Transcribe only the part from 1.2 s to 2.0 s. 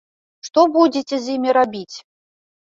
з імі рабіць?